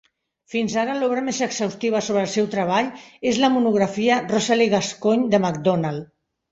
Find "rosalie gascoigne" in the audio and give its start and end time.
4.35-5.33